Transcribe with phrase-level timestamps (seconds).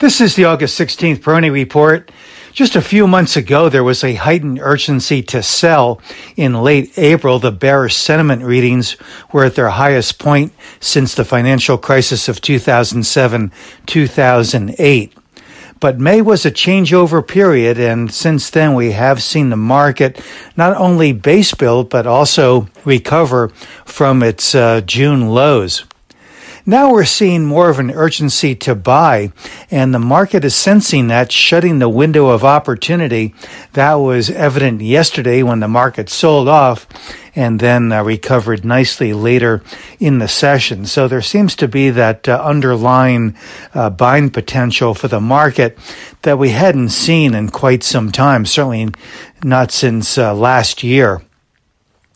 [0.00, 2.12] This is the August 16th Peroni Report.
[2.52, 6.00] Just a few months ago, there was a heightened urgency to sell.
[6.36, 8.96] In late April, the bearish sentiment readings
[9.32, 13.50] were at their highest point since the financial crisis of 2007
[13.86, 15.12] 2008.
[15.80, 20.24] But May was a changeover period, and since then we have seen the market
[20.56, 23.48] not only base build, but also recover
[23.84, 25.84] from its uh, June lows.
[26.68, 29.32] Now we're seeing more of an urgency to buy,
[29.70, 33.34] and the market is sensing that, shutting the window of opportunity.
[33.72, 36.86] That was evident yesterday when the market sold off
[37.34, 39.62] and then uh, recovered nicely later
[39.98, 40.84] in the session.
[40.84, 43.34] So there seems to be that uh, underlying
[43.72, 45.78] uh, buying potential for the market
[46.20, 48.90] that we hadn't seen in quite some time, certainly
[49.42, 51.22] not since uh, last year.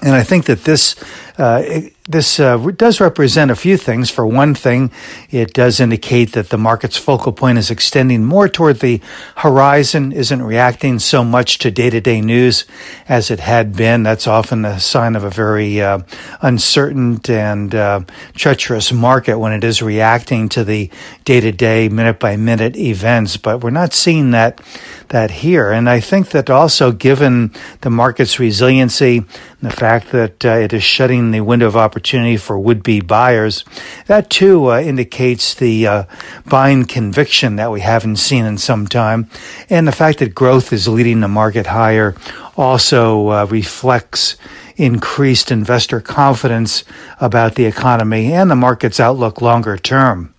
[0.00, 0.94] And I think that this
[1.38, 4.10] uh, this uh, does represent a few things.
[4.10, 4.90] For one thing,
[5.30, 9.00] it does indicate that the market's focal point is extending more toward the
[9.36, 12.64] horizon, isn't reacting so much to day to day news
[13.08, 14.02] as it had been.
[14.02, 16.00] That's often a sign of a very uh,
[16.40, 18.00] uncertain and uh,
[18.34, 20.90] treacherous market when it is reacting to the
[21.24, 23.36] day to day, minute by minute events.
[23.36, 24.60] But we're not seeing that
[25.08, 25.70] that here.
[25.70, 29.24] And I think that also, given the market's resiliency,
[29.62, 33.64] the fact that uh, it is shutting the window of opportunity for would-be buyers,
[34.06, 36.04] that too uh, indicates the uh,
[36.46, 39.28] buying conviction that we haven't seen in some time,
[39.68, 42.14] and the fact that growth is leading the market higher
[42.56, 44.36] also uh, reflects
[44.76, 46.84] increased investor confidence
[47.20, 50.34] about the economy and the market's outlook longer term.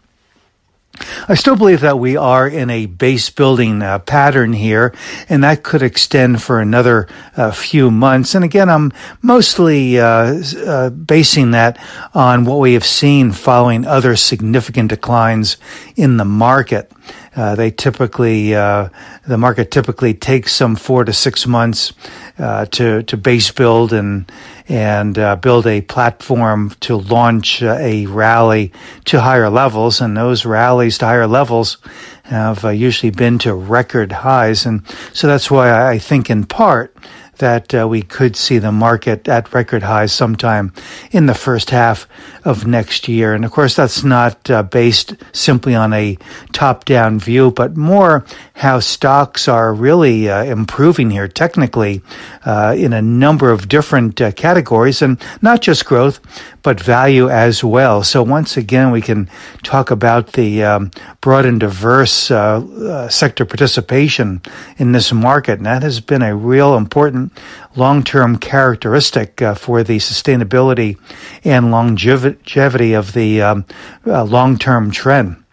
[1.28, 4.94] I still believe that we are in a base building uh, pattern here,
[5.28, 8.36] and that could extend for another uh, few months.
[8.36, 11.77] And again, I'm mostly uh, uh basing that
[12.14, 15.58] on what we have seen following other significant declines
[15.95, 16.92] in the market.
[17.36, 18.90] Uh, they typically, uh,
[19.28, 21.94] the market typically takes some four to six months
[22.38, 24.32] uh, to to base build and
[24.68, 28.72] and uh, build a platform to launch uh, a rally
[29.06, 31.78] to higher levels, and those rallies to higher levels
[32.23, 34.83] have uh, usually been to record highs, and
[35.14, 36.95] so that's why I think in part
[37.39, 40.72] that uh, we could see the market at record highs sometime
[41.11, 42.08] in the first half
[42.45, 43.33] of next year.
[43.33, 46.17] And of course, that's not uh, based simply on a
[46.54, 52.02] top down view, but more how stocks are really uh, improving here technically
[52.45, 56.20] uh, in a number of different uh, categories and not just growth,
[56.61, 58.04] but value as well.
[58.04, 59.30] So once again, we can
[59.64, 64.42] talk about the um, broad and diverse uh, sector participation
[64.77, 65.58] in this market.
[65.58, 67.29] And that has been a real important
[67.76, 70.98] long-term characteristic uh, for the sustainability
[71.44, 73.66] and longevity of the um,
[74.06, 75.44] uh, long-term trend.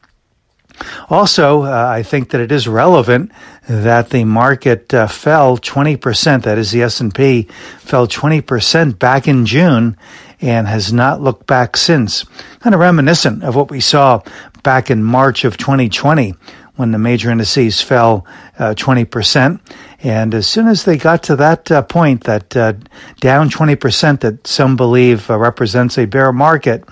[1.08, 3.32] Also, uh, I think that it is relevant
[3.68, 7.44] that the market uh, fell 20%, that is the S&P
[7.78, 9.96] fell 20% back in June
[10.40, 12.24] and has not looked back since.
[12.60, 14.22] Kind of reminiscent of what we saw
[14.62, 16.34] back in March of 2020
[16.76, 18.26] when the major indices fell
[18.58, 19.60] uh, 20%.
[20.02, 22.74] And as soon as they got to that uh, point, that uh,
[23.20, 26.84] down 20% that some believe uh, represents a bear market,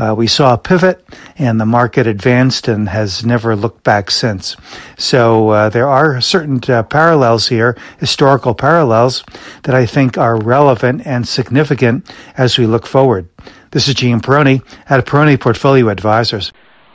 [0.00, 1.04] uh, we saw a pivot
[1.36, 4.56] and the market advanced and has never looked back since.
[4.96, 9.24] So uh, there are certain uh, parallels here, historical parallels,
[9.64, 13.28] that I think are relevant and significant as we look forward.
[13.72, 16.52] This is Gene Peroni at Peroni Portfolio Advisors.